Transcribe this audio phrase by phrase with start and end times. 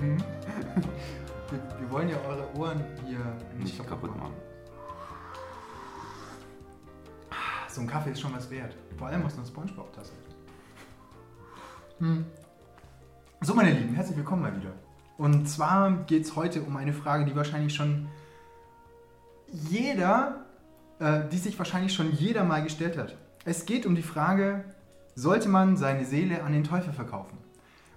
[0.00, 0.18] Mhm.
[1.50, 3.18] Wir, wir wollen ja eure Ohren hier
[3.56, 4.34] Nicht kaputt machen.
[7.68, 8.76] So ein Kaffee ist schon was wert.
[8.98, 10.12] Vor allem aus einer Spongebob-Tasse.
[12.00, 12.26] Hm.
[13.40, 14.72] So, meine Lieben, herzlich willkommen mal wieder.
[15.16, 18.08] Und zwar geht es heute um eine Frage, die wahrscheinlich schon
[19.50, 20.37] jeder,
[21.00, 23.16] äh, die sich wahrscheinlich schon jeder mal gestellt hat.
[23.44, 24.64] Es geht um die Frage,
[25.14, 27.38] sollte man seine Seele an den Teufel verkaufen?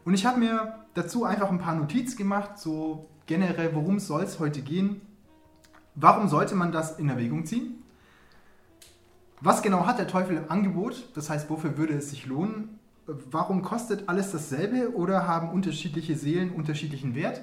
[0.05, 4.39] Und ich habe mir dazu einfach ein paar Notizen gemacht, so generell, worum soll es
[4.39, 5.01] heute gehen?
[5.95, 7.83] Warum sollte man das in Erwägung ziehen?
[9.41, 11.09] Was genau hat der Teufel im Angebot?
[11.15, 12.79] Das heißt, wofür würde es sich lohnen?
[13.05, 17.41] Warum kostet alles dasselbe oder haben unterschiedliche Seelen unterschiedlichen Wert?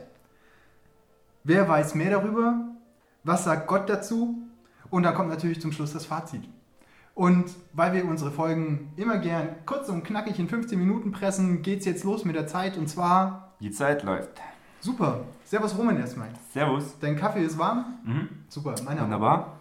[1.45, 2.69] Wer weiß mehr darüber?
[3.25, 4.48] Was sagt Gott dazu?
[4.91, 6.43] Und dann kommt natürlich zum Schluss das Fazit.
[7.15, 11.85] Und weil wir unsere Folgen immer gern kurz und knackig in 15 Minuten pressen, geht's
[11.85, 14.41] jetzt los mit der Zeit und zwar Die Zeit läuft.
[14.81, 15.23] super.
[15.45, 16.29] Servus Roman erstmal.
[16.53, 16.97] Servus.
[17.01, 17.99] Dein Kaffee ist warm?
[18.05, 18.29] Mhm.
[18.49, 19.03] Super, meiner.
[19.03, 19.55] Wunderbar.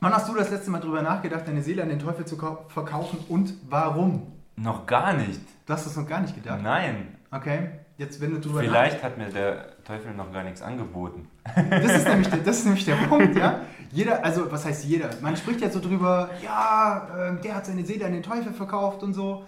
[0.00, 2.64] Wann hast du das letzte Mal drüber nachgedacht, deine Seele an den Teufel zu kau-
[2.68, 4.32] verkaufen und warum?
[4.56, 5.40] Noch gar nicht.
[5.66, 6.60] Du hast das noch gar nicht gedacht.
[6.62, 7.16] Nein.
[7.30, 11.26] Okay, jetzt wenn du drüber Vielleicht hat mir der Teufel noch gar nichts angeboten.
[11.70, 13.62] Das ist, nämlich der, das ist nämlich der Punkt, ja.
[13.90, 15.08] Jeder, also was heißt jeder?
[15.22, 19.02] Man spricht ja so drüber, ja, ähm, der hat seine Seele an den Teufel verkauft
[19.02, 19.46] und so.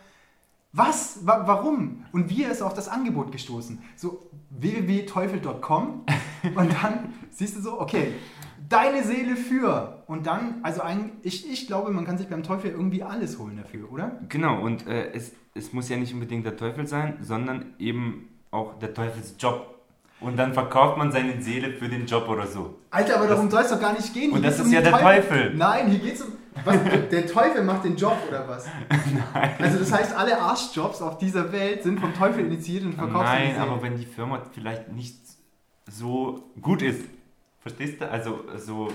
[0.72, 1.26] Was?
[1.26, 2.06] Wa warum?
[2.12, 3.82] Und wie ist auf das Angebot gestoßen?
[3.96, 6.06] So www.teufel.com
[6.54, 8.14] und dann siehst du so, okay,
[8.66, 10.04] deine Seele für.
[10.06, 13.58] Und dann, also ein, ich, ich glaube, man kann sich beim Teufel irgendwie alles holen
[13.58, 14.18] dafür, oder?
[14.30, 18.78] Genau, und äh, es, es muss ja nicht unbedingt der Teufel sein, sondern eben auch
[18.78, 19.79] der Teufelsjob.
[20.20, 22.78] Und dann verkauft man seine Seele für den Job oder so.
[22.90, 24.32] Alter, aber darum soll es doch gar nicht gehen.
[24.32, 25.54] Und Hier das geht's ist ja den der Teufel.
[25.54, 26.32] Nein, hier geht es um.
[26.64, 26.76] Was,
[27.10, 28.66] der Teufel macht den Job oder was?
[29.34, 29.54] Nein.
[29.58, 33.56] Also das heißt, alle Arschjobs auf dieser Welt sind vom Teufel initiiert und verkauft Nein,
[33.56, 35.16] aber wenn die Firma vielleicht nicht
[35.86, 37.02] so gut ist,
[37.60, 38.10] verstehst du?
[38.10, 38.88] Also so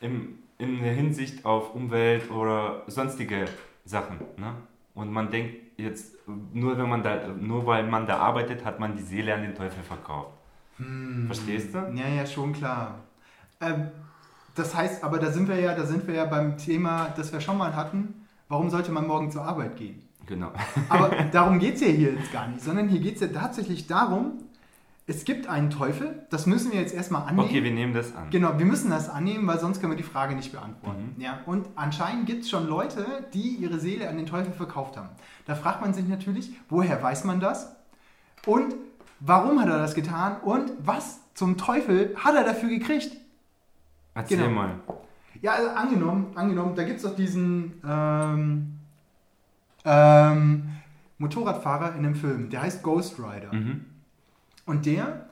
[0.00, 3.46] im, in der Hinsicht auf Umwelt oder sonstige
[3.84, 4.18] Sachen.
[4.36, 4.54] Ne?
[4.94, 6.14] Und man denkt jetzt,
[6.52, 9.54] nur, wenn man da, nur weil man da arbeitet, hat man die Seele an den
[9.54, 10.32] Teufel verkauft.
[11.26, 11.78] Verstehst du?
[11.94, 12.96] Ja, ja, schon klar.
[13.60, 13.88] Ähm,
[14.54, 17.40] das heißt, aber da sind wir ja, da sind wir ja beim Thema, das wir
[17.40, 18.26] schon mal hatten.
[18.48, 20.02] Warum sollte man morgen zur Arbeit gehen?
[20.26, 20.52] Genau.
[20.88, 23.86] Aber darum geht es ja hier jetzt gar nicht, sondern hier geht es ja tatsächlich
[23.86, 24.38] darum,
[25.08, 27.48] es gibt einen Teufel, das müssen wir jetzt erstmal annehmen.
[27.48, 28.28] Okay, wir nehmen das an.
[28.30, 31.14] Genau, wir müssen das annehmen, weil sonst können wir die Frage nicht beantworten.
[31.16, 31.22] Mhm.
[31.22, 35.10] Ja, und anscheinend gibt es schon Leute, die ihre Seele an den Teufel verkauft haben.
[35.44, 37.76] Da fragt man sich natürlich, woher weiß man das?
[38.46, 38.74] Und
[39.20, 40.40] warum hat er das getan?
[40.40, 43.16] Und was zum Teufel hat er dafür gekriegt?
[44.14, 44.50] Erzähl Genau.
[44.50, 44.70] mal.
[45.40, 48.72] Ja, also angenommen, angenommen, da gibt es doch diesen ähm,
[49.84, 50.68] ähm,
[51.18, 53.52] Motorradfahrer in einem Film, der heißt Ghost Rider.
[53.54, 53.84] Mhm.
[54.66, 55.28] Und der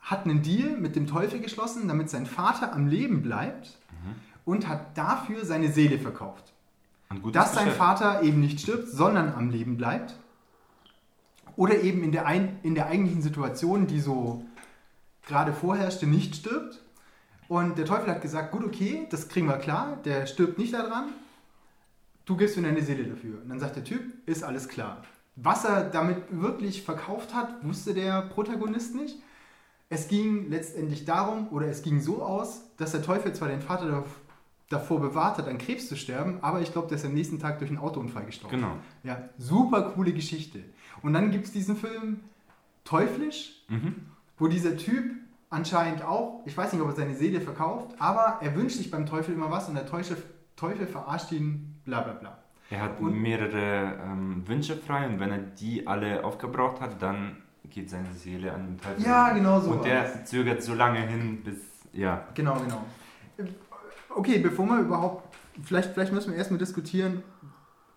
[0.00, 3.78] hat einen Deal mit dem Teufel geschlossen, damit sein Vater am Leben bleibt
[4.44, 6.52] und hat dafür seine Seele verkauft.
[7.32, 7.70] Dass sein.
[7.70, 10.16] Vater eben nicht stirbt, sondern am Leben bleibt.
[11.56, 14.44] Oder eben in der, ein, in der eigentlichen Situation, die so
[15.26, 16.80] gerade vorherrschte, nicht stirbt.
[17.48, 21.08] Und der Teufel hat gesagt, gut, okay, das kriegen wir klar, der stirbt nicht daran,
[22.24, 23.42] du gibst mir deine Seele dafür.
[23.42, 25.02] Und dann sagt der Typ, ist alles klar.
[25.42, 29.16] Was er damit wirklich verkauft hat, wusste der Protagonist nicht.
[29.88, 33.86] Es ging letztendlich darum, oder es ging so aus, dass der Teufel zwar den Vater
[33.86, 34.20] dav-
[34.68, 37.58] davor bewahrt hat, an Krebs zu sterben, aber ich glaube, der ist am nächsten Tag
[37.58, 38.56] durch einen Autounfall gestorben.
[38.56, 38.72] Genau.
[39.02, 40.60] Ja, super coole Geschichte.
[41.02, 42.20] Und dann gibt es diesen Film
[42.84, 43.94] Teuflisch, Mhm.
[44.38, 45.04] wo dieser Typ
[45.48, 49.06] anscheinend auch, ich weiß nicht, ob er seine Seele verkauft, aber er wünscht sich beim
[49.06, 50.16] Teufel immer was und der Teufel,
[50.56, 52.38] Teufel verarscht ihn, bla bla bla.
[52.70, 57.36] Er hat Und- mehrere ähm, Wünsche frei und wenn er die alle aufgebraucht hat, dann
[57.68, 59.04] geht seine Seele an den Teufel.
[59.04, 61.56] Ja, genau so Und der zögert so lange hin, bis.
[61.92, 62.24] Ja.
[62.34, 62.84] Genau, genau.
[64.14, 67.22] Okay, bevor wir überhaupt, vielleicht, vielleicht müssen wir erstmal diskutieren,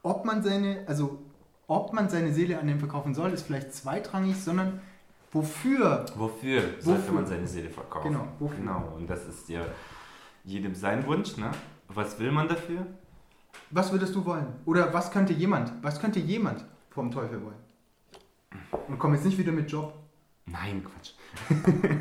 [0.03, 1.19] ob man seine, also
[1.67, 4.81] ob man seine Seele an den verkaufen soll, ist vielleicht zweitrangig, sondern
[5.31, 7.13] wofür Wofür sollte Wofür?
[7.13, 8.11] man seine Seele verkaufen?
[8.11, 8.57] Genau, wofür?
[8.57, 9.61] Genau, und das ist ja
[10.43, 11.51] jedem sein Wunsch, ne?
[11.87, 12.85] Was will man dafür?
[13.71, 14.47] Was würdest du wollen?
[14.65, 17.55] Oder was könnte jemand, was könnte jemand vom Teufel wollen?
[18.87, 19.93] Und komm jetzt nicht wieder mit Job.
[20.45, 21.13] Nein, Quatsch.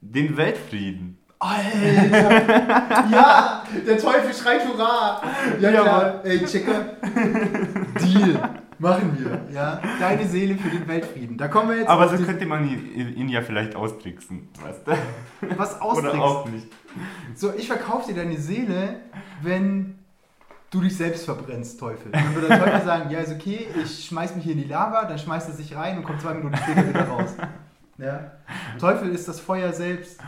[0.00, 1.18] Den Weltfrieden.
[1.38, 3.08] Alter!
[3.10, 3.62] ja!
[3.86, 5.20] Der Teufel schreit Hurra!
[5.60, 6.24] Ja, Ja, klar.
[6.24, 6.96] Ey, Checker.
[8.00, 8.40] Deal.
[8.78, 9.80] Machen wir, ja.
[10.00, 11.36] Deine Seele für den Weltfrieden.
[11.38, 14.48] Da kommen wir jetzt Aber so könnte man ihn, ihn ja vielleicht austricksen.
[14.62, 14.92] Weißt du?
[15.58, 16.20] was Oder austrickst.
[16.20, 16.66] auch nicht.
[17.34, 19.00] So, ich verkaufe dir deine Seele,
[19.42, 19.98] wenn
[20.70, 22.10] du dich selbst verbrennst, Teufel.
[22.12, 25.04] Dann würde der Teufel sagen, ja, ist okay, ich schmeiß mich hier in die Lava,
[25.04, 27.30] dann schmeißt er sich rein und kommt zwei Minuten später wieder raus.
[27.98, 28.32] Ja?
[28.78, 30.20] Teufel ist das Feuer selbst.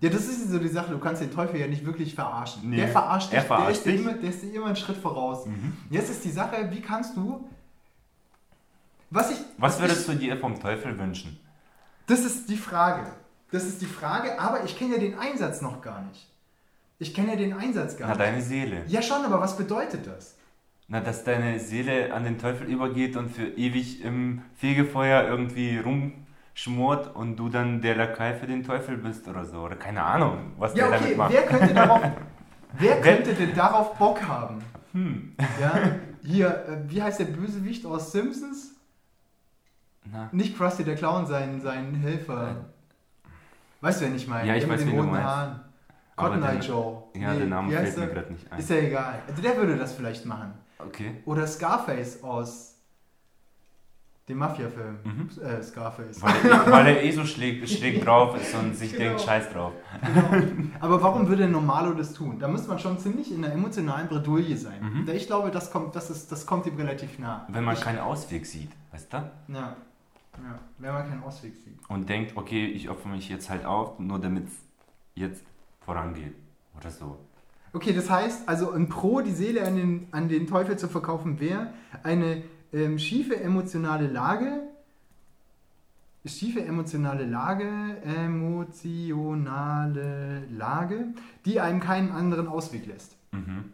[0.00, 2.68] Ja, das ist so die Sache, du kannst den Teufel ja nicht wirklich verarschen.
[2.70, 2.76] Nee.
[2.76, 4.00] Der verarscht Er dich, verarscht der, ist dich.
[4.00, 5.46] immer, der ist dir immer einen Schritt voraus.
[5.46, 5.76] Mhm.
[5.90, 7.48] Jetzt ist die Sache, wie kannst du...
[9.10, 9.38] Was ich...
[9.58, 11.38] Was ich- würdest du dir vom Teufel wünschen?
[12.06, 13.06] Das ist die Frage.
[13.50, 16.28] Das ist die Frage, aber ich kenne ja den Einsatz noch gar nicht.
[16.98, 18.20] Ich kenne ja den Einsatz gar Na, nicht.
[18.26, 18.84] deine Seele.
[18.86, 20.36] Ja schon, aber was bedeutet das?
[20.88, 27.14] Na, dass deine Seele an den Teufel übergeht und für ewig im Fegefeuer irgendwie rumschmort
[27.16, 29.58] und du dann der Lakai für den Teufel bist oder so.
[29.62, 31.32] Oder keine Ahnung, was Ja, der okay, damit macht.
[31.32, 32.00] wer könnte darauf,
[32.78, 34.58] wer könnte denn darauf Bock haben?
[34.92, 35.34] Hm.
[35.60, 38.72] Ja, hier, äh, wie heißt der Bösewicht aus Simpsons?
[40.10, 42.64] Na, Nicht Krusty der Clown, sein, sein Helfer.
[43.80, 44.48] Weißt du, wen ich meine?
[44.48, 45.22] Ja, ich Der mit weiß, den wen du roten.
[45.22, 45.60] Haaren.
[46.16, 47.02] Cotton Eye Joe.
[47.14, 48.08] ja, Nee, der Name fällt mir er?
[48.10, 48.58] gerade nicht ein.
[48.58, 49.22] Ist ja egal.
[49.28, 50.54] Also der würde das vielleicht machen.
[50.78, 51.22] Okay.
[51.26, 52.72] Oder Scarface aus
[54.28, 54.98] dem Mafia-Film.
[55.04, 55.30] Mhm.
[55.40, 56.20] Äh, Scarface.
[56.20, 59.04] Weil er, weil er eh so schräg, schräg drauf ist und sich Genau.
[59.04, 59.72] denkt, scheiß drauf.
[60.04, 60.44] Genau.
[60.80, 62.38] Aber warum würde ein Normalo das tun?
[62.40, 64.82] Da muss man schon ziemlich in einer emotionalen Bredouille sein.
[64.82, 65.08] Mhm.
[65.14, 67.46] Ich glaube, das kommt, das, ist, das kommt ihm relativ nah.
[67.48, 69.16] Wenn man ich, keinen Ausweg sieht, weißt du?
[69.18, 69.30] Ja.
[69.52, 69.76] ja.
[70.78, 71.78] Wenn man keinen Ausweg sieht.
[71.88, 74.54] Und denkt, okay, ich opfer mich jetzt halt auf, nur damit es
[75.14, 75.44] jetzt
[75.86, 76.34] vorangeht.
[76.76, 77.18] Oder so.
[77.72, 81.40] Okay, das heißt, also ein Pro, die Seele an den, an den Teufel zu verkaufen,
[81.40, 81.72] wäre
[82.02, 82.42] eine
[82.72, 84.60] ähm, schiefe emotionale Lage.
[86.26, 87.64] Schiefe emotionale Lage,
[88.04, 88.82] emotionale
[90.50, 93.16] Lage, die einem keinen anderen Ausweg lässt.
[93.30, 93.72] Mhm.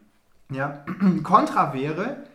[0.51, 0.85] Ja,
[1.23, 2.27] Kontra wäre,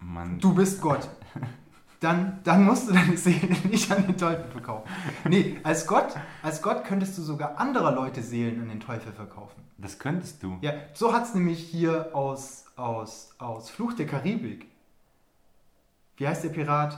[0.00, 1.08] Man, du bist Gott.
[2.00, 4.88] Dann, dann musst du deine Seele nicht an den Teufel verkaufen.
[5.28, 9.60] Nee, als Gott, als Gott könntest du sogar anderer Leute Seelen an den Teufel verkaufen.
[9.78, 10.58] das könntest du.
[10.60, 14.66] Ja, so hat es nämlich hier aus, aus, aus Fluch der Karibik.
[16.16, 16.96] Wie heißt der Pirat?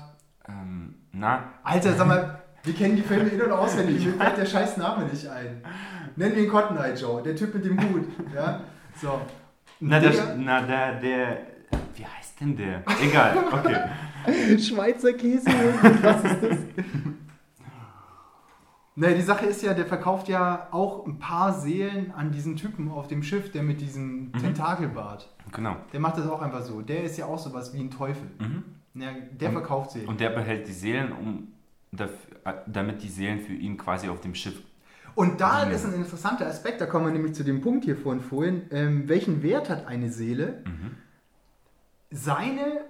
[0.48, 4.04] Ähm, na, Alter, sag mal, wir kennen die Filme in- und auswendig.
[4.04, 5.62] Mir fällt der scheiß Name nicht ein.
[6.16, 8.06] Nennen wir ihn Cotton Eye Joe, der Typ mit dem Hut.
[8.34, 8.60] Ja,
[9.00, 9.18] so.
[9.80, 11.38] na, Der- der, na der, der,
[11.94, 12.82] wie heißt denn der?
[13.02, 13.76] Egal, okay.
[14.58, 15.48] Schweizer Käse,
[16.00, 16.58] krass ist das?
[18.96, 22.90] Naja, die Sache ist ja, der verkauft ja auch ein paar Seelen an diesen Typen
[22.90, 25.32] auf dem Schiff, der mit diesem Tentakelbart.
[25.52, 25.76] Genau.
[25.92, 26.82] Der macht das auch einfach so.
[26.82, 28.28] Der ist ja auch sowas wie ein Teufel.
[28.38, 28.64] Mhm.
[28.94, 30.08] Ja, der Und- verkauft Seelen.
[30.08, 31.48] Und der behält die Seelen, um,
[31.92, 34.60] dafür, damit die Seelen für ihn quasi auf dem Schiff.
[35.14, 35.70] Und da Ja.
[35.70, 38.62] ist ein interessanter Aspekt, da kommen wir nämlich zu dem Punkt hier von vorhin.
[38.70, 40.62] Ähm, welchen Wert hat eine Seele?
[40.66, 40.96] Mhm.
[42.10, 42.80] Seine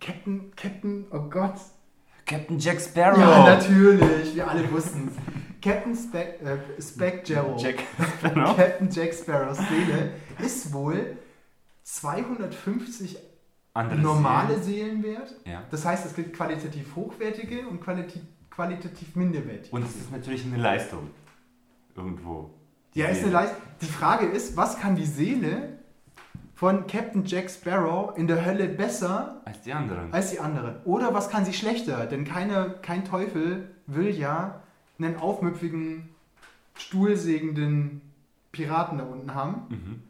[0.00, 1.54] Captain, Captain, oh Gott.
[2.26, 3.18] Captain Jack Sparrow!
[3.18, 5.14] Ja, natürlich, wir alle wussten es.
[5.60, 7.60] Captain Speck, äh, Speck Jarrow.
[7.60, 7.80] Jack
[8.18, 8.56] Sparrow?
[8.56, 11.18] Captain Jack Sparrows Seele ist wohl
[11.82, 13.18] 250
[13.74, 15.02] Andere normale Seelen.
[15.02, 15.34] Seelen wert.
[15.44, 15.62] Ja.
[15.70, 19.74] Das heißt, es gibt qualitativ hochwertige und qualitativ, qualitativ minderwertige.
[19.74, 21.10] Und es ist natürlich eine Leistung.
[21.94, 22.50] Irgendwo.
[22.94, 23.32] Die Ja, ist eine Seele.
[23.32, 23.62] Leistung.
[23.82, 25.79] Die Frage ist, was kann die Seele
[26.60, 30.12] von Captain Jack Sparrow in der Hölle besser Als die anderen.
[30.12, 30.74] als die anderen?
[30.84, 32.04] Oder was kann sie schlechter?
[32.04, 34.60] Denn keine, kein Teufel will ja
[34.98, 36.10] einen aufmüpfigen,
[36.74, 38.02] stuhlsägenden
[38.52, 40.02] Piraten da unten haben,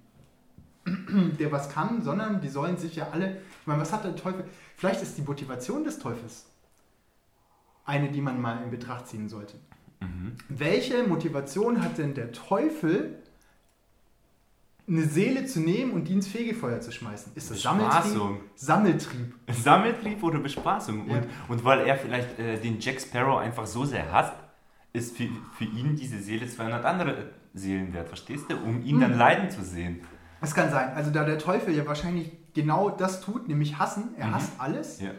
[0.86, 1.36] Mhm.
[1.38, 3.36] der was kann, sondern die sollen sich ja alle.
[3.60, 4.42] Ich meine, was hat der Teufel?
[4.76, 6.46] Vielleicht ist die Motivation des Teufels
[7.84, 9.54] eine, die man mal in Betracht ziehen sollte.
[10.00, 10.32] Mhm.
[10.48, 13.22] Welche Motivation hat denn der Teufel,
[14.90, 17.32] eine Seele zu nehmen und die ins Fegefeuer zu schmeißen?
[17.36, 18.02] Ist das Sammeltrieb?
[18.02, 18.40] Bespaßung.
[18.56, 19.34] Sammeltrieb.
[19.62, 21.08] Sammeltrieb oder Bespaßung.
[21.08, 21.16] Ja.
[21.18, 24.34] Und, und weil er vielleicht äh, den Jack Sparrow einfach so sehr hasst,
[24.92, 28.56] ist für, für ihn diese Seele 200 andere Seelen wert, verstehst du?
[28.56, 29.00] Um ihn Hm.
[29.00, 30.00] dann leiden zu sehen.
[30.40, 30.92] Es kann sein.
[30.94, 34.34] Also da der Teufel ja wahrscheinlich genau das tut, nämlich hassen, er Mhm.
[34.34, 35.10] hasst alles, Ja.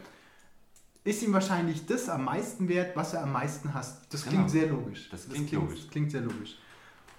[1.04, 4.14] ist ihm wahrscheinlich das am meisten wert, was er am meisten hasst.
[4.14, 4.36] Das Genau.
[4.36, 5.10] klingt sehr logisch.
[5.10, 5.88] Das klingt logisch.
[5.90, 6.58] klingt sehr logisch.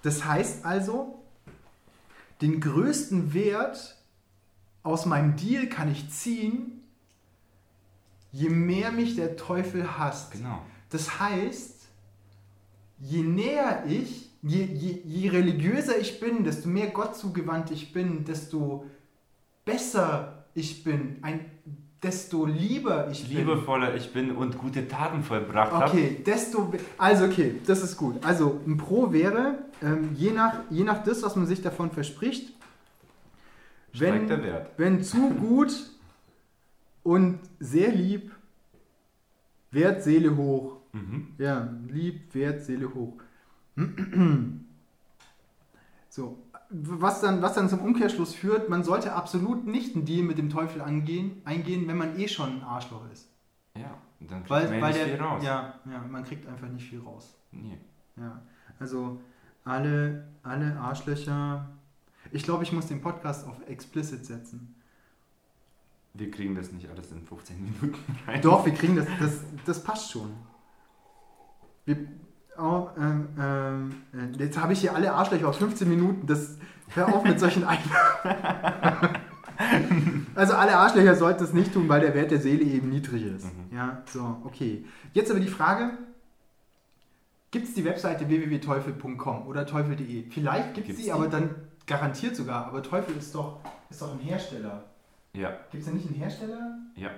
[0.03, 1.22] Das heißt also,
[2.41, 3.97] den größten Wert
[4.83, 6.83] aus meinem Deal kann ich ziehen,
[8.31, 10.31] je mehr mich der Teufel hasst.
[10.31, 10.61] Genau.
[10.89, 11.87] Das heißt,
[12.99, 18.25] je näher ich, je, je, je religiöser ich bin, desto mehr Gott zugewandt ich bin,
[18.25, 18.85] desto
[19.65, 21.45] besser ich bin, ein,
[22.03, 23.37] desto lieber ich bin.
[23.37, 25.85] Liebevoller ich bin und gute Taten vollbracht habe.
[25.85, 26.71] Okay, desto.
[26.97, 28.23] Also, okay, das ist gut.
[28.25, 32.53] Also, ein Pro wäre, ähm, je, nach, je nach das, was man sich davon verspricht,
[33.93, 34.41] steigt Wenn,
[34.77, 35.73] wenn zu gut
[37.03, 38.31] und sehr lieb,
[39.71, 40.77] Wert, Seele hoch.
[40.91, 41.29] Mhm.
[41.37, 43.17] Ja, lieb, Wert, Seele hoch.
[46.09, 46.37] So,
[46.73, 50.49] was dann, was dann zum Umkehrschluss führt, man sollte absolut nicht einen Deal mit dem
[50.49, 53.29] Teufel angehen, eingehen, wenn man eh schon ein Arschloch ist.
[53.75, 55.43] Ja, dann kriegt Weil, man weil nicht der, viel raus.
[55.43, 57.35] Ja, ja, man kriegt einfach nicht viel raus.
[57.51, 57.77] Nee.
[58.17, 58.41] Ja,
[58.79, 59.21] also
[59.63, 61.69] alle, alle Arschlöcher.
[62.31, 64.75] Ich glaube, ich muss den Podcast auf explicit setzen.
[66.15, 68.41] Wir kriegen das nicht alles in 15 Minuten rein.
[68.41, 70.31] Doch, wir kriegen das, das, das passt schon.
[71.85, 72.07] Wir,
[72.57, 76.27] oh, ähm, ähm, äh, jetzt habe ich hier alle Arschlöcher auf 15 Minuten.
[76.27, 76.57] Das,
[76.89, 77.79] hör auf mit solchen Ein
[80.35, 83.45] Also alle Arschlöcher sollten es nicht tun, weil der Wert der Seele eben niedrig ist.
[83.45, 83.75] Mhm.
[83.75, 84.85] Ja, so, okay.
[85.13, 85.91] Jetzt aber die Frage,
[87.51, 90.29] gibt es die Webseite www.teufel.com oder teufel.de?
[90.29, 91.11] Vielleicht gibt es die, die?
[91.11, 91.55] aber dann
[91.85, 92.65] garantiert sogar.
[92.67, 94.85] Aber Teufel ist doch, ist doch ein Hersteller.
[95.33, 96.77] Ja, Gibt es da nicht einen Hersteller?
[96.95, 97.09] ja.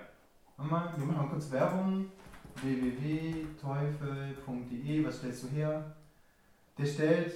[0.57, 2.05] Mal, wir machen mal kurz Werbung.
[2.61, 5.83] www.teufel.de, was stellst du her?
[6.77, 7.33] Der stellt.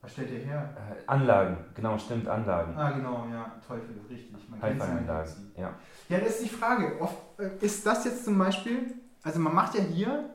[0.00, 0.76] Was stellt der her?
[0.76, 2.74] Äh, Anlagen, genau, stimmt, Anlagen.
[2.76, 4.32] Ah, genau, ja, Teufel, richtig.
[4.48, 5.40] Man Hi-Fi-Anlagen, Etsy.
[5.56, 5.74] ja.
[6.08, 7.00] Ja, das ist die Frage.
[7.00, 10.30] Oft, äh, ist das jetzt zum Beispiel, also man macht ja hier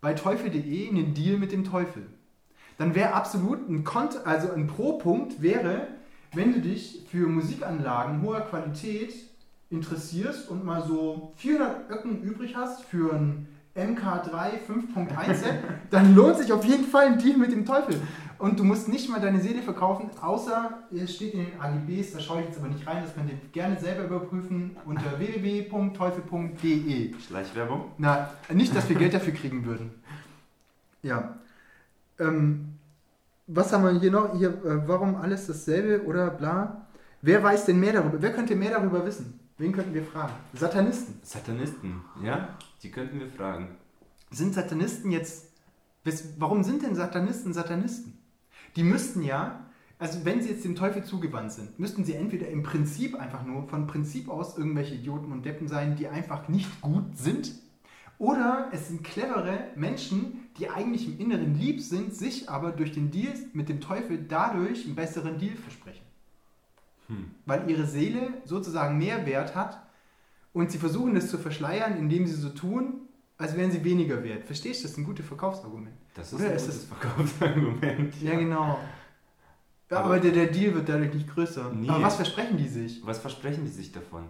[0.00, 2.06] bei teufel.de einen Deal mit dem Teufel.
[2.78, 5.88] Dann wäre absolut ein Kont also ein Pro-Punkt wäre,
[6.34, 9.14] wenn du dich für Musikanlagen hoher Qualität
[9.70, 15.54] interessierst und mal so 400 Öcken übrig hast für ein MK3 5.1 Set,
[15.90, 18.00] dann lohnt sich auf jeden Fall ein Deal mit dem Teufel.
[18.38, 22.20] Und du musst nicht mal deine Seele verkaufen, außer es steht in den AGBs, da
[22.20, 27.14] schaue ich jetzt aber nicht rein, das könnt ihr gerne selber überprüfen unter www.teufel.de.
[27.18, 27.92] Schleichwerbung?
[27.98, 29.90] Na, nicht, dass wir Geld dafür kriegen würden.
[31.02, 31.36] Ja.
[32.18, 32.76] Ähm,
[33.46, 34.36] was haben wir hier noch?
[34.36, 36.86] Hier, äh, warum alles dasselbe oder bla?
[37.22, 38.20] Wer weiß denn mehr darüber?
[38.20, 39.40] Wer könnte mehr darüber wissen?
[39.58, 40.34] Wen könnten wir fragen?
[40.52, 41.18] Satanisten.
[41.22, 42.56] Satanisten, ja?
[42.82, 43.76] Die könnten wir fragen.
[44.30, 45.50] Sind Satanisten jetzt.
[46.38, 48.18] Warum sind denn Satanisten Satanisten?
[48.76, 49.64] Die müssten ja,
[49.98, 53.66] also wenn sie jetzt dem Teufel zugewandt sind, müssten sie entweder im Prinzip einfach nur
[53.66, 57.52] von Prinzip aus irgendwelche Idioten und Deppen sein, die einfach nicht gut sind.
[58.18, 63.10] Oder es sind clevere Menschen, die eigentlich im Inneren lieb sind, sich aber durch den
[63.10, 66.05] Deal mit dem Teufel dadurch einen besseren Deal versprechen.
[67.08, 67.30] Hm.
[67.44, 69.80] Weil ihre Seele sozusagen mehr Wert hat
[70.52, 73.02] und sie versuchen das zu verschleiern, indem sie so tun,
[73.38, 74.44] als wären sie weniger wert.
[74.44, 74.84] Verstehst du?
[74.84, 75.94] Das ist ein gutes Verkaufsargument.
[76.14, 78.22] Das ist Oder ein ist gutes es- Verkaufsargument.
[78.22, 78.78] Ja, genau.
[79.90, 81.70] Ja, aber Aber- der, der Deal wird dadurch nicht größer.
[81.72, 81.88] Nee.
[81.88, 83.02] Aber was versprechen die sich?
[83.06, 84.24] Was versprechen die sich davon?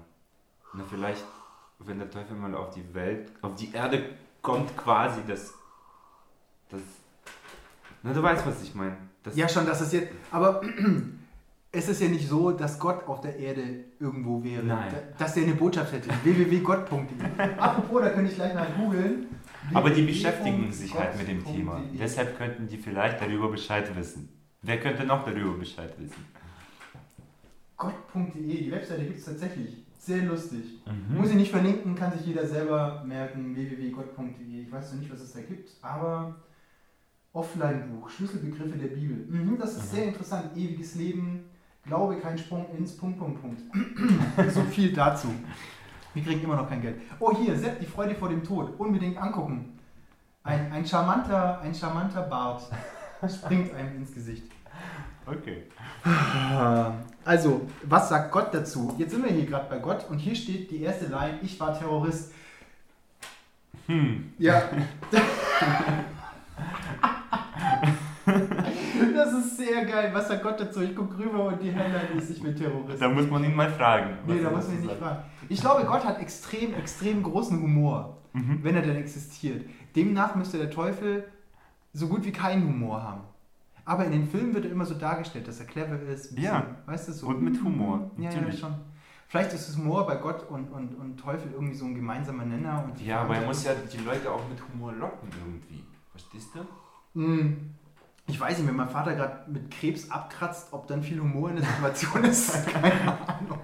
[0.74, 1.24] Na, vielleicht,
[1.78, 4.04] wenn der Teufel mal auf die Welt, auf die Erde
[4.42, 5.54] kommt, quasi, das.
[6.68, 6.80] das
[8.02, 8.96] na, du weißt, was ich meine.
[9.22, 10.12] Das- Ja, schon, dass es jetzt.
[10.30, 10.60] Aber
[11.76, 14.62] es ist ja nicht so, dass Gott auf der Erde irgendwo wäre.
[14.64, 14.90] Nein.
[14.90, 16.08] Da- Dass der eine Botschaft hätte.
[16.24, 17.58] www.gott.de.
[17.58, 19.26] Apropos, da könnte ich gleich mal googeln.
[19.74, 21.82] Aber die beschäftigen sich halt mit dem Thema.
[21.98, 24.28] Deshalb könnten die vielleicht darüber Bescheid wissen.
[24.62, 26.24] Wer könnte noch darüber Bescheid wissen?
[27.76, 29.84] Gott.de, die Webseite gibt es tatsächlich.
[29.98, 30.80] Sehr lustig.
[30.86, 31.18] Mhm.
[31.18, 33.54] Muss ich nicht verlinken, kann sich jeder selber merken.
[33.54, 34.62] www.gott.de.
[34.62, 36.36] Ich weiß noch nicht, was es da gibt, aber
[37.32, 39.26] Offline-Buch, Schlüsselbegriffe der Bibel.
[39.28, 39.96] Mhm, das ist Mhm.
[39.96, 40.56] sehr interessant.
[40.56, 41.40] Ewiges Leben,
[41.86, 43.62] Glaube, kein Sprung ins Punkt, Punkt, Punkt.
[44.52, 45.28] so viel dazu.
[46.14, 47.00] Wir kriegen immer noch kein Geld.
[47.20, 48.72] Oh, hier, Sepp, die Freude vor dem Tod.
[48.78, 49.78] Unbedingt angucken.
[50.42, 52.62] Ein, ein, charmanter, ein charmanter Bart
[53.28, 54.44] springt einem ins Gesicht.
[55.26, 55.64] Okay.
[57.24, 58.94] Also, was sagt Gott dazu?
[58.98, 61.76] Jetzt sind wir hier gerade bei Gott und hier steht die erste Line, ich war
[61.76, 62.32] Terrorist.
[63.88, 64.32] Hm.
[64.38, 64.62] Ja.
[69.58, 70.10] ist sehr geil.
[70.14, 70.80] Was sagt Gott dazu?
[70.82, 73.00] Ich gucke rüber und die Headline ist, ich bin Terrorist.
[73.00, 74.18] Da muss man ihn mal fragen.
[74.26, 75.18] Nee, da muss man dazu nicht fragen.
[75.48, 78.60] Ich glaube, Gott hat extrem, extrem großen Humor, Mhm.
[78.62, 79.64] wenn er denn existiert.
[79.94, 81.24] Demnach müsste der Teufel
[81.92, 83.22] so gut wie keinen Humor haben.
[83.84, 86.32] Aber in den Filmen wird er immer so dargestellt, dass er clever ist.
[86.36, 86.58] ein Ja.
[86.60, 87.26] bisschen, Weißt du, so.
[87.28, 88.58] Und mit Humor, Ja, ja, natürlich.
[88.60, 88.74] schon.
[89.28, 92.84] Vielleicht ist es Humor bei Gott und, und, und Teufel irgendwie so ein gemeinsamer Nenner.
[92.84, 95.82] Und die Ja, aber er muss sich- ja die Leute auch mit Humor locken irgendwie.
[96.10, 96.60] Verstehst du?
[97.20, 97.70] Hm.
[98.28, 101.56] Ich weiß nicht, wenn mein Vater gerade mit Krebs abkratzt, ob dann viel Humor in
[101.56, 102.66] der Situation ist.
[102.72, 102.92] Keine
[103.28, 103.60] Ahnung.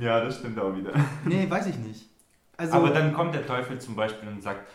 [0.00, 0.92] Ja, das stimmt auch wieder.
[1.24, 2.10] Nee, weiß ich nicht.
[2.56, 4.66] Also, Aber dann kommt der Teufel zum Beispiel und sagt,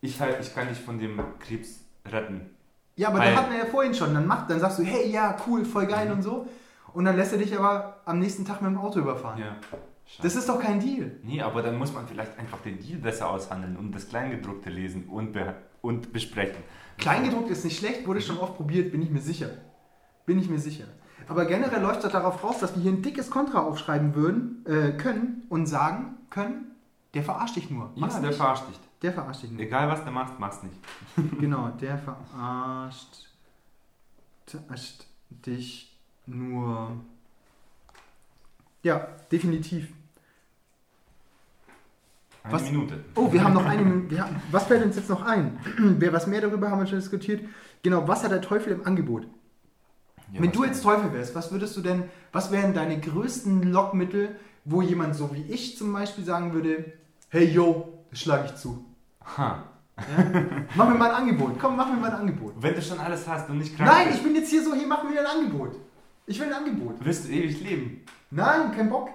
[0.00, 2.50] ich, ich kann dich von dem Krebs retten.
[2.96, 4.12] ja, aber Weil- da hatten wir ja vorhin schon.
[4.14, 6.12] Dann, macht, dann sagst du, hey, ja, cool, voll geil Mhm.
[6.12, 6.46] und so.
[6.94, 9.38] Und dann lässt er dich aber am nächsten Tag mit dem Auto überfahren.
[9.40, 9.56] Ja.
[10.20, 11.16] Das ist doch kein Deal.
[11.22, 15.04] Nee, aber dann muss man vielleicht einfach den Deal besser aushandeln und das Kleingedruckte lesen
[15.08, 15.34] und,
[15.82, 16.62] und besprechen.
[16.96, 19.50] Kleingedruckt ist nicht schlecht, wurde schon oft probiert, bin ich mir sicher.
[20.24, 20.84] Bin ich mir sicher.
[21.28, 24.92] Aber generell läuft das darauf raus, dass wir hier ein dickes Kontra aufschreiben würden, äh,
[24.92, 26.72] können und sagen können,
[27.14, 27.90] der verarscht dich nur.
[27.96, 28.36] Ja, der nicht.
[28.36, 28.80] verarscht dich.
[29.02, 29.60] der verarscht dich nur.
[29.60, 30.78] Egal was du machst, mach's nicht.
[31.40, 33.28] Genau, der verarscht,
[34.46, 35.96] verarscht dich
[36.26, 36.92] nur.
[38.82, 39.92] Ja, definitiv.
[42.42, 42.62] Eine Was?
[42.64, 43.04] Minute.
[43.14, 44.24] Oh, wir haben noch eine Minute.
[44.50, 45.58] Was fällt uns jetzt noch ein?
[45.78, 47.42] Wer was mehr darüber haben wir schon diskutiert.
[47.82, 49.26] Genau, was hat der Teufel im Angebot?
[50.32, 54.36] Ja, Wenn du jetzt Teufel wärst, was würdest du denn, was wären deine größten Lockmittel,
[54.64, 56.92] wo jemand so wie ich zum Beispiel sagen würde,
[57.28, 58.84] hey yo, das schlage ich zu.
[59.36, 59.64] Ha.
[60.74, 61.58] Mach mir mal ein Angebot.
[61.60, 62.54] Komm, mach mir mal ein Angebot.
[62.60, 64.74] Wenn du schon alles hast und nicht krank Nein, bist, ich bin jetzt hier so,
[64.74, 65.76] hier, mach mir ein Angebot.
[66.26, 66.96] Ich will ein Angebot.
[67.00, 68.00] willst du ewig leben.
[68.30, 69.10] Nein, kein Bock.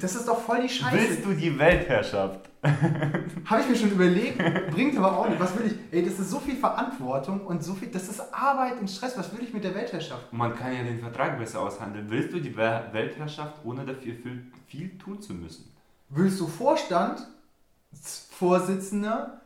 [0.00, 0.96] Das ist doch voll die Scheiße.
[0.96, 2.48] Willst du die Weltherrschaft?
[3.44, 4.38] Habe ich mir schon überlegt,
[4.72, 5.38] bringt aber auch nicht.
[5.38, 5.74] Was will ich?
[5.94, 9.16] Ey, das ist so viel Verantwortung und so viel, das ist Arbeit und Stress.
[9.18, 10.32] Was will ich mit der Weltherrschaft?
[10.32, 12.06] Man kann ja den Vertrag besser aushandeln.
[12.08, 15.70] Willst du die Wel- Weltherrschaft, ohne dafür viel, viel tun zu müssen?
[16.08, 17.26] Willst du Vorstand,
[18.30, 19.40] Vorsitzender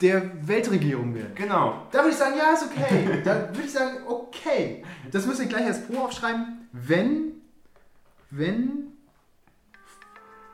[0.00, 1.32] der Weltregierung werden?
[1.34, 1.86] Genau.
[1.90, 3.22] Da würde ich sagen, ja, ist okay.
[3.24, 4.84] Da würde ich sagen, okay.
[5.10, 6.68] Das müsst ihr gleich als Pro aufschreiben.
[6.72, 7.33] Wenn,
[8.36, 8.92] wenn,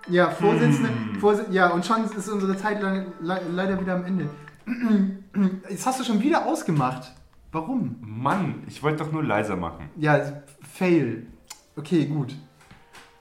[0.08, 1.20] ja, Vorsitzende, Hm.
[1.20, 4.28] Vorsi ja, und schon ist unsere Zeit lang, le leider wieder am Ende.
[5.68, 7.12] Jetzt hast du schon wieder ausgemacht.
[7.52, 7.96] Warum?
[8.00, 9.88] Mann, ich wollte doch nur leiser machen.
[9.96, 11.26] Ja, fail.
[11.76, 12.34] Okay, gut.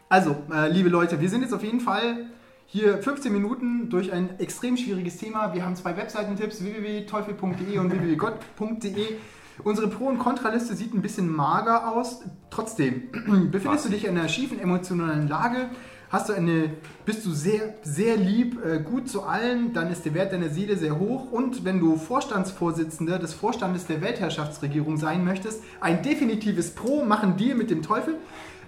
[0.08, 2.28] Also, äh, liebe Leute, wir sind jetzt auf jeden Fall
[2.66, 5.54] hier 15 Minuten durch ein extrem schwieriges Thema.
[5.54, 9.18] Wir haben zwei Webseitentipps, www.teufel.de und www.gott.de.
[9.64, 12.22] Unsere Pro- und Kontraliste sieht ein bisschen mager aus.
[12.50, 13.10] Trotzdem,
[13.52, 15.70] befindest du dich in einer schiefen emotionalen Lage,
[16.10, 16.72] hast du eine,
[17.06, 20.78] bist du sehr, sehr lieb, äh, gut zu allen, dann ist der Wert deiner Seele
[20.78, 21.32] sehr hoch.
[21.32, 27.56] Und wenn du Vorstandsvorsitzender des Vorstandes der Weltherrschaftsregierung sein möchtest, ein definitives Pro, machen Deal
[27.56, 28.16] mit dem Teufel.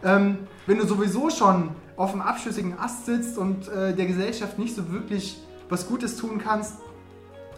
[0.03, 4.75] Ähm, wenn du sowieso schon auf dem abschüssigen Ast sitzt und äh, der Gesellschaft nicht
[4.75, 6.75] so wirklich was Gutes tun kannst,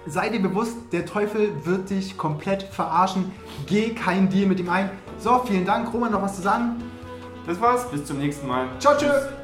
[0.05, 3.32] sei dir bewusst, der Teufel wird dich komplett verarschen.
[3.67, 4.89] Geh kein Deal mit ihm ein.
[5.17, 5.93] So, vielen Dank.
[5.93, 6.84] Roman, noch was zu sagen?
[7.45, 7.89] Das war's.
[7.89, 8.67] Bis zum nächsten Mal.
[8.80, 9.42] Ciao, tschüss.